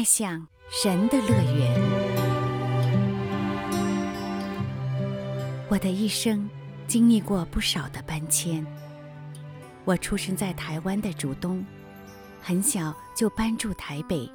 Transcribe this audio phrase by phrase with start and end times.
[0.00, 1.78] 迈向神的乐园。
[5.68, 6.48] 我的一生
[6.86, 8.66] 经历过不少的搬迁。
[9.84, 11.62] 我出生在台湾的竹东，
[12.40, 14.26] 很小就搬住台北，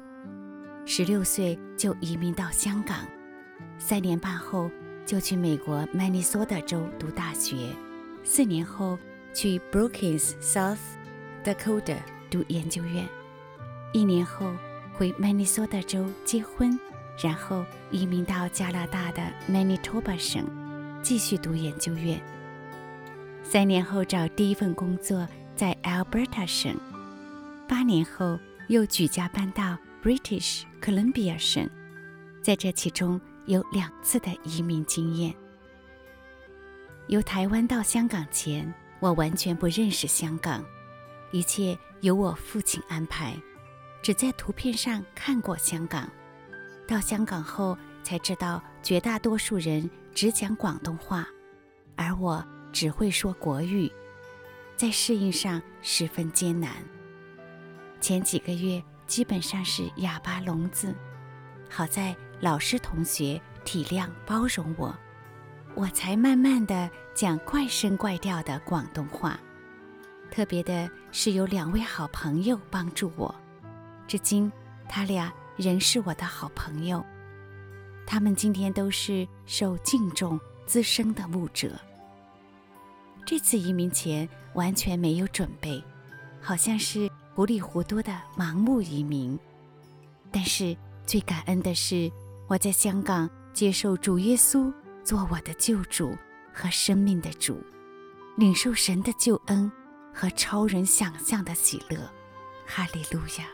[0.84, 2.98] 十六岁就移民到香港，
[3.76, 4.70] 三年半后
[5.04, 7.56] 就去美国曼尼苏达州读大学，
[8.22, 8.96] 四年后
[9.34, 10.78] 去 Brookings South
[11.42, 11.96] Dakota
[12.30, 13.04] 读研究院，
[13.92, 14.52] 一年后
[14.98, 16.78] 回曼尼苏达州结婚，
[17.22, 20.42] 然后移民到加拿大的 Manitoba 省，
[21.02, 22.18] 继续读研究院。
[23.42, 26.74] 三年后找第一份工作在 Alberta 省，
[27.68, 28.38] 八年后
[28.68, 31.68] 又举家搬到 British Columbia 省，
[32.42, 35.34] 在这其中有两次的移民经验。
[37.08, 40.64] 由台湾到香港前，我完全不认识香港，
[41.32, 43.36] 一切由我父亲安排，
[44.06, 46.08] 只在图片上看过香港。
[46.86, 51.26] 到香港后才知道，绝大多数人只讲广东话，
[51.96, 52.46] 而我。
[52.72, 53.90] 只会说国语，
[54.76, 56.70] 在适应上十分艰难。
[58.00, 60.94] 前几个月基本上是哑巴聋子，
[61.68, 64.94] 好在老师同学体谅包容我，
[65.74, 69.40] 我才慢慢的讲怪声怪调的广东话。
[70.30, 73.34] 特别的是有两位好朋友帮助我，
[74.06, 74.50] 至今
[74.88, 77.04] 他俩仍是我的好朋友。
[78.06, 81.72] 他们今天都是受敬重资深的牧者。
[83.24, 85.82] 这次移民前完全没有准备，
[86.40, 89.36] 好像是糊里糊涂的盲目移民。
[90.30, 92.10] 但是最感恩的是，
[92.46, 96.16] 我在香港接受主耶稣做我的救主
[96.52, 97.60] 和生命的主，
[98.36, 99.70] 领受神的救恩
[100.14, 101.98] 和超人想象的喜乐。
[102.64, 103.46] 哈利路亚！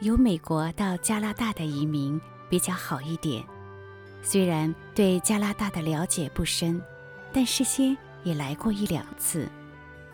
[0.00, 3.44] 由美国到加拿大的移民比较好一点，
[4.22, 6.80] 虽然对加拿大的了解不深。
[7.32, 9.48] 但事先也来过一两次，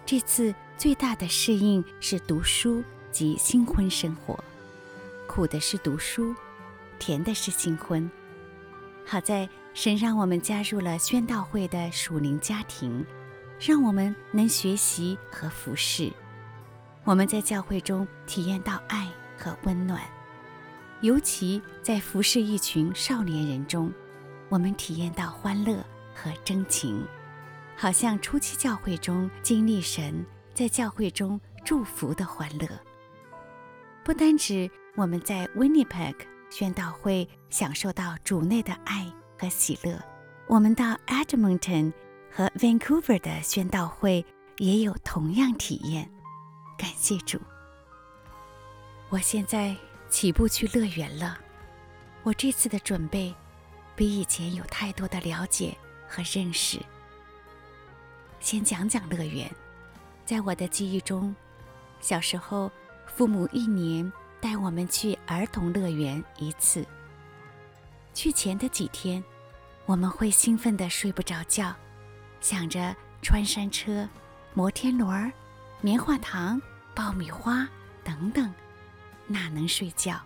[0.04, 4.38] 这次最大的适应是读书及新婚生活，
[5.26, 6.34] 苦的是读书，
[6.98, 8.10] 甜的是新婚。
[9.06, 13.02] 好在神让我们加入了宣道会的属灵家庭，
[13.58, 16.12] 让我们能学习和服侍。
[17.04, 20.00] 我们在教会中体验到爱和温暖，
[21.00, 23.92] 尤其在服侍一群少年人中，
[24.48, 25.84] 我们体验到欢乐。
[26.18, 27.06] 和真情，
[27.76, 30.24] 好像初期教会中经历神
[30.54, 32.66] 在教会中祝福的欢乐。
[34.02, 36.14] 不单指我们在 Winnipeg
[36.48, 39.06] 宣道会享受到主内的爱
[39.38, 40.02] 和喜乐，
[40.46, 41.92] 我们到 Edmonton
[42.32, 44.24] 和 Vancouver 的宣道会
[44.56, 46.10] 也有同样体验。
[46.78, 47.38] 感谢主！
[49.08, 49.76] 我现在
[50.08, 51.38] 起步去乐园了。
[52.22, 53.34] 我这次的准备
[53.94, 55.76] 比以前有太多的了解。
[56.08, 56.80] 和认识。
[58.38, 59.50] 先讲讲乐园。
[60.24, 61.34] 在我的记忆中，
[62.00, 62.70] 小时候
[63.06, 66.86] 父母一年带我们去儿童乐园一次。
[68.14, 69.22] 去前的几天，
[69.84, 71.74] 我们会兴奋得睡不着觉，
[72.40, 74.08] 想着穿山车、
[74.54, 75.32] 摩天轮、
[75.80, 76.60] 棉花糖、
[76.94, 77.68] 爆米花
[78.04, 78.52] 等等，
[79.26, 80.20] 哪能睡觉？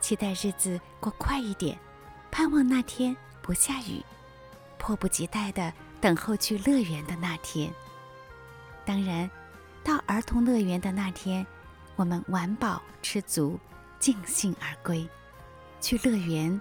[0.00, 1.78] 期待日子过快一点，
[2.30, 4.02] 盼望那天不下雨。
[4.78, 7.72] 迫不及待地等候去乐园的那天。
[8.84, 9.30] 当然，
[9.84, 11.46] 到儿童乐园的那天，
[11.94, 13.60] 我们玩饱吃足，
[14.00, 15.08] 尽兴而归。
[15.80, 16.60] 去乐园，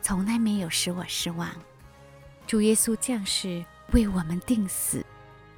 [0.00, 1.50] 从来没有使我失望。
[2.46, 3.62] 主耶稣降世
[3.92, 5.04] 为我们定死，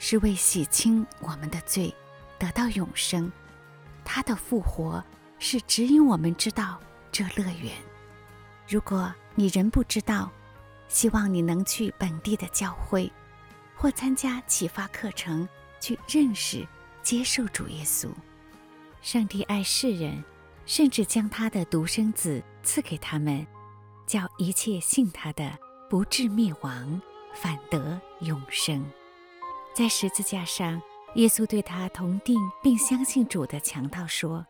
[0.01, 1.95] 是为洗清我们的罪，
[2.41, 3.31] 得到永生。
[4.05, 5.05] 他的复活
[5.41, 6.79] 是指引我们知道
[7.11, 7.73] 这乐园。
[8.69, 10.31] 如果你仍不知道，
[10.87, 13.11] 希望你能去本地的教会，
[13.75, 15.49] 或参加启发课程，
[15.81, 16.65] 去认识、
[17.03, 18.09] 接受主耶稣。
[19.01, 20.23] 上帝爱世人，
[20.67, 23.45] 甚至将他的独生子赐给他们，
[24.07, 25.59] 叫一切信他的
[25.89, 27.01] 不至灭亡，
[27.33, 28.85] 反得永生。
[29.75, 30.81] 在十字架上，
[31.15, 34.47] 耶稣对他同钉并相信主的强盗说：“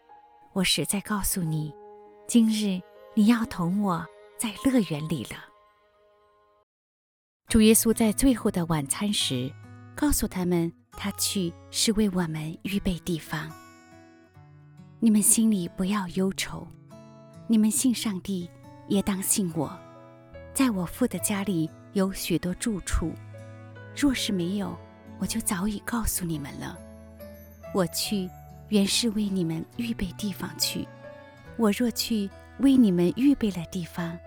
[0.53, 1.73] 我实在告诉你，
[2.27, 2.81] 今日
[3.15, 4.05] 你要同我
[4.37, 5.37] 在乐园里了。”
[7.47, 9.53] 主耶稣在最后的晚餐时，
[9.95, 13.49] 告诉他们，他去是为我们预备地方。
[14.99, 16.67] 你们心里不要忧愁，
[17.47, 18.51] 你们信上帝，
[18.89, 19.79] 也当信我。
[20.53, 23.13] 在我父的家里有许多住处，
[23.97, 24.77] 若是没有，
[25.21, 26.77] 我就早已告诉你们了。
[27.73, 28.29] 我去，
[28.71, 30.87] 原是为你们预备地方去。
[31.57, 34.19] 我若去为你们预备了地方，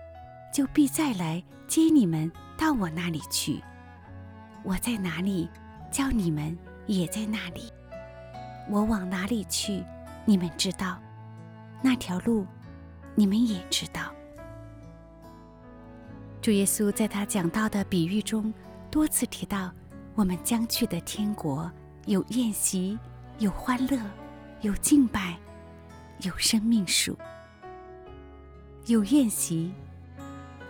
[0.52, 3.60] 就必再来接你们到我那里去。
[4.62, 5.48] 我在哪里，
[5.90, 6.56] 叫你们
[6.86, 7.72] 也在那里。
[8.70, 9.82] 我往哪里去，
[10.24, 10.96] 你们知道；
[11.82, 12.46] 那条路，
[13.14, 14.12] 你们也知道。
[16.40, 18.52] 主耶稣在他讲道的比喻中，
[18.90, 19.72] 多次提到
[20.14, 21.70] 我们将去的天国
[22.06, 22.98] 有宴席，
[23.38, 23.98] 有欢乐，
[24.64, 25.36] 有敬拜，
[26.22, 27.14] 有生命树，
[28.86, 29.70] 有宴席。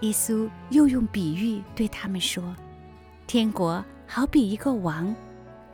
[0.00, 2.56] 耶稣又用比喻对他们说
[3.29, 5.14] ：“天国好比一个王，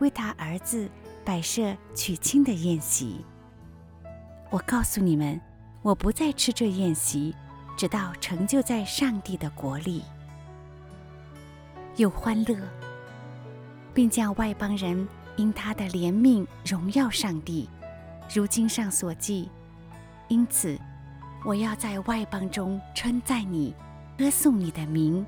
[0.00, 0.86] 为他儿子
[1.24, 3.24] 摆设娶亲的宴席。
[4.50, 5.40] 我告诉你们，
[5.80, 7.34] 我不再吃这宴席，
[7.74, 10.02] 直到成就在上帝的国里。
[11.96, 12.54] 有欢乐，
[13.94, 17.66] 并叫外邦人因他的怜悯荣耀上帝，
[18.32, 19.50] 如经上所记。
[20.28, 20.78] 因此，
[21.44, 23.74] 我要在外邦中称赞你。”
[24.20, 25.24] 歌颂你的名，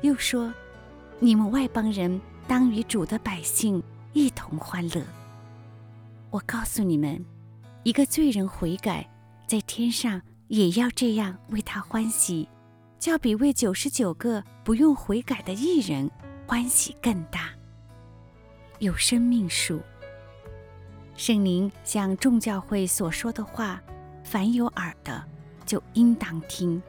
[0.00, 0.50] 又说
[1.20, 2.18] ：“你们外邦人
[2.48, 3.82] 当与主的百姓
[4.14, 5.04] 一同欢乐。”
[6.32, 7.22] 我告诉你们，
[7.82, 9.06] 一个罪人悔改，
[9.46, 10.18] 在天上
[10.48, 12.48] 也要这样为他欢喜，
[12.98, 16.10] 较比为九十九个不用悔改的义人
[16.46, 17.50] 欢喜更大。
[18.78, 19.82] 有生命树，
[21.16, 23.82] 圣灵向众教会所说的话，
[24.22, 25.24] 凡有耳的
[25.64, 26.80] 就应当听。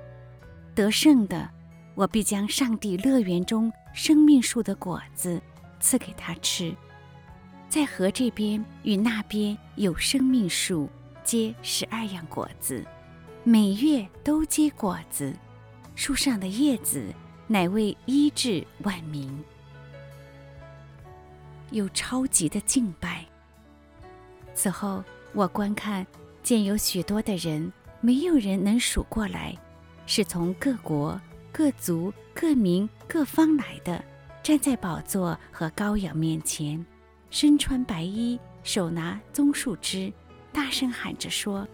[0.76, 1.50] 得胜的，
[1.96, 5.42] 我必将上帝乐园中生命树的果子
[5.80, 6.76] 赐给他吃。
[7.70, 10.90] 在河这边与那边有生命树，
[11.24, 12.86] 结十二样果子，
[13.44, 15.34] 每月都结果子。
[15.96, 17.12] 树上的叶子
[17.48, 19.44] 乃为医治万民。
[21.72, 23.26] 有超级的敬拜。
[24.58, 26.04] 此后，我观看，
[26.42, 27.72] 见有许多的人，
[28.02, 29.56] 没有人能数过来。
[30.08, 31.22] 是从各国、
[31.52, 34.04] 各族、各民、各方来的，
[34.42, 36.84] 站在宝座和羔羊面前，
[37.30, 40.12] 身穿白衣，手拿棕树枝，
[40.52, 41.68] 大声喊着说：“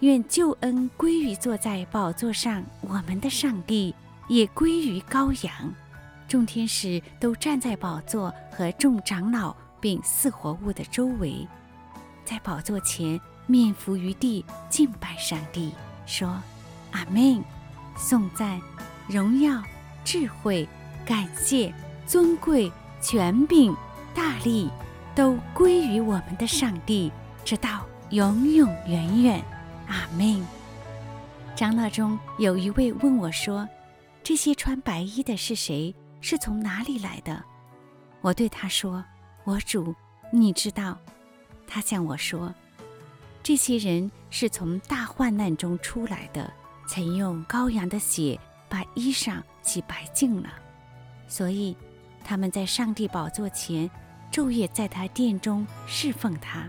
[0.00, 3.94] 愿救恩归于坐在宝座上我们的上帝，
[4.28, 5.74] 也归于羔羊。”
[6.26, 11.46] 众天使都站在宝座和众长老并四活物的周围，
[12.28, 15.72] 在宝座前面伏于地敬拜上帝，
[16.04, 16.38] 说。
[16.92, 17.42] 阿门！
[17.96, 18.60] 颂赞、
[19.08, 19.62] 荣耀、
[20.04, 20.68] 智慧、
[21.06, 21.72] 感谢、
[22.06, 22.70] 尊贵、
[23.00, 23.74] 权柄、
[24.14, 24.70] 大力，
[25.14, 27.10] 都归于我们的上帝，
[27.46, 29.42] 直到永永远远。
[29.86, 30.46] 阿门！
[31.56, 33.66] 长老中有一位问我说
[34.22, 35.94] ：“这些穿白衣的是谁？
[36.20, 37.42] 是从哪里来的？”
[38.20, 39.02] 我对他说
[39.44, 39.94] ：“我主，
[40.30, 40.98] 你知道。”
[41.68, 42.52] 他向我说
[43.44, 46.52] ：“这些人是从大患难中出来的。”
[46.88, 50.48] 曾用羔羊的血把衣裳洗白净了，
[51.26, 51.76] 所以
[52.24, 53.90] 他们在上帝宝座前
[54.32, 56.66] 昼夜在他殿中侍奉他。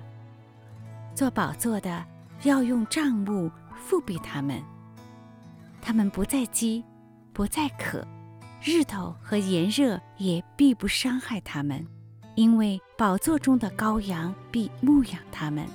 [1.16, 2.06] 做宝座的
[2.44, 3.50] 要用帐幕
[3.90, 4.62] 覆庇他们，
[5.82, 6.84] 他们不再饥，
[7.32, 8.06] 不再渴，
[8.62, 11.88] 日头和炎热也必不伤害他们，
[12.40, 15.68] 因为宝座中的羔羊必牧养他们，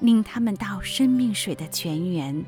[0.00, 2.44] 领他们到生命水的泉源。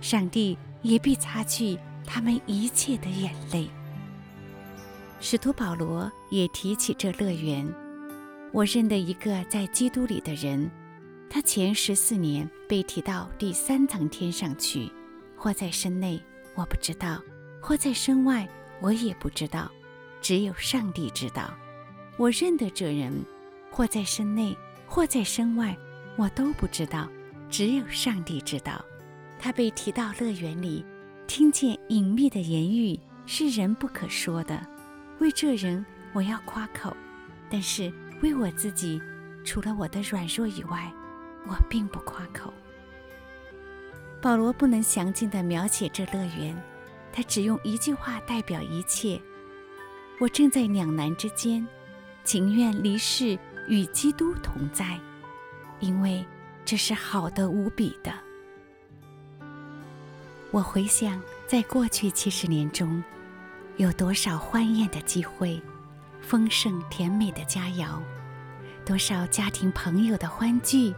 [0.00, 0.58] 上帝。
[0.84, 3.70] 也必擦去他们一切的眼泪。
[5.18, 7.66] 使徒保罗也提起这乐园。
[8.52, 10.70] 我认得一个在基督里的人，
[11.30, 14.92] 他前十四年被提到第三层天上去，
[15.38, 16.22] 或在身内，
[16.54, 17.16] 我不知道；
[17.62, 18.46] 或在身外，
[18.82, 19.72] 我也不知道。
[20.20, 21.50] 只有上帝知道。
[22.16, 23.12] 我认得这人，
[23.70, 24.56] 或在身内，
[24.86, 25.76] 或在身外，
[26.16, 27.08] 我都不知道。
[27.50, 28.84] 只有上帝知道。
[29.38, 30.84] 他被提到乐园里，
[31.26, 34.64] 听见隐秘的言语，是人不可说的。
[35.18, 36.90] 为这人，我要夸口；
[37.50, 37.92] 但是
[38.22, 39.00] 为我自己，
[39.44, 40.90] 除了我的软弱以外，
[41.46, 42.52] 我并不夸口。
[44.22, 46.56] 保罗不能详尽地描写这乐园，
[47.12, 49.20] 他只用一句话代表一切：
[50.18, 51.66] 我正在两难之间，
[52.24, 53.38] 情愿离世
[53.68, 54.98] 与基督同在，
[55.78, 56.24] 因为
[56.64, 58.12] 这是好的无比的。
[60.50, 63.02] 我回想，在过去七十年中，
[63.76, 65.60] 有多少欢宴的机会，
[66.20, 68.00] 丰盛甜美的佳肴，
[68.84, 70.94] 多少家庭朋友的欢聚，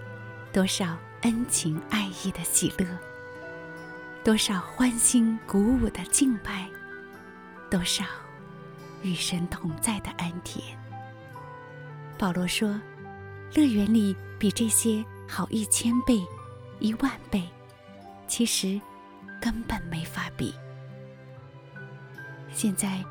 [0.53, 2.87] 多少恩情爱意的喜乐，
[4.23, 6.69] 多少欢欣鼓舞的敬拜，
[7.71, 8.05] 多少
[9.03, 10.61] 与神同在的安恬。
[12.19, 12.81] 保罗说
[13.55, 16.25] ：“乐园里比这些好一千倍、
[16.79, 17.49] 一万倍。”
[18.27, 18.81] 其实
[19.41, 20.55] 根本没法比。
[22.53, 23.05] 现在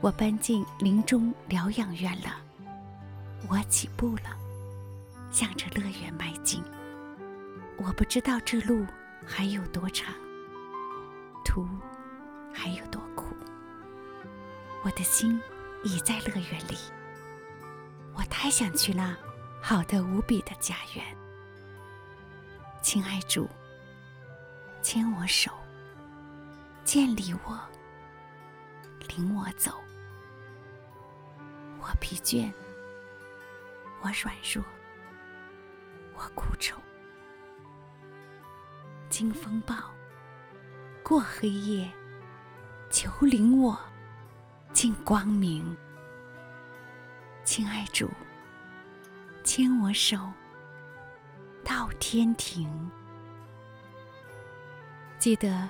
[0.00, 2.36] 我搬进林中疗养院了，
[3.48, 4.36] 我起步了，
[5.30, 6.62] 向着乐园迈进。
[7.78, 8.86] 我不知道这路
[9.26, 10.14] 还有多长，
[11.44, 11.66] 途
[12.52, 13.34] 还有多苦。
[14.84, 15.40] 我的心
[15.82, 16.76] 已在乐园里，
[18.36, 19.16] 太想去那
[19.62, 21.16] 好的无比的家园。
[22.82, 23.48] 亲爱主，
[24.82, 25.52] 牵我手，
[26.84, 27.58] 建立我，
[29.08, 29.80] 领我走。
[31.78, 32.52] 我疲倦，
[34.02, 34.64] 我软弱，
[36.14, 36.76] 我苦愁。
[39.08, 39.76] 经风暴，
[41.04, 41.88] 过黑夜，
[42.90, 43.78] 求领我
[44.72, 45.74] 进光明。
[47.44, 48.10] 亲爱主，
[49.44, 50.18] 牵我手
[51.62, 52.68] 到天庭。
[55.18, 55.68] 记得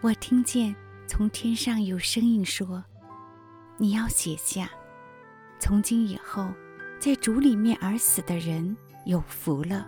[0.00, 0.74] 我听见
[1.06, 2.82] 从天上有声音说
[3.76, 4.70] ：“你要写下，
[5.58, 6.50] 从今以后，
[6.98, 8.74] 在主里面而死的人
[9.04, 9.86] 有福了。”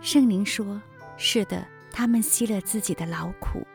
[0.00, 0.80] 圣灵说
[1.18, 3.66] ：“是的。”他们吸了自己的劳苦，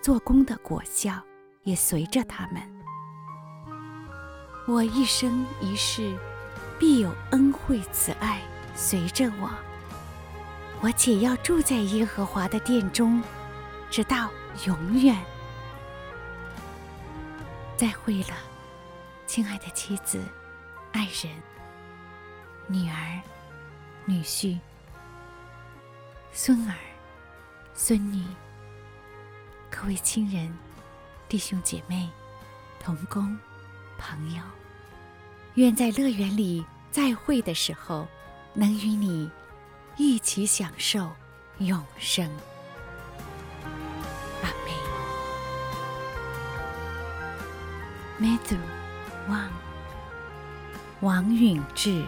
[0.00, 1.22] 做工的果效
[1.64, 2.62] 也随着他们。
[4.66, 6.16] 我一生一世
[6.82, 8.42] 必有恩惠慈爱
[8.74, 9.48] 随着我，
[10.80, 13.22] 我且要住在耶和华的殿中，
[13.88, 14.28] 直到
[14.66, 15.16] 永远。
[17.76, 18.34] 再会了，
[19.28, 20.20] 亲爱的妻子、
[20.90, 21.32] 爱人、
[22.66, 23.20] 女儿、
[24.04, 24.58] 女婿、
[26.32, 26.74] 孙儿。
[27.74, 28.24] 孙女，
[29.70, 30.52] 各位亲人、
[31.28, 32.10] 弟兄姐妹、
[32.80, 33.38] 同工、
[33.96, 34.42] 朋友，
[35.54, 38.06] 愿在乐园里再会的时候，
[38.52, 39.30] 能与你
[39.96, 41.10] 一起享受
[41.58, 42.30] 永生。
[44.42, 44.52] 阿
[48.20, 48.38] 门。
[48.38, 48.58] Matthew，
[49.26, 49.50] 王，
[51.00, 52.04] 王允志。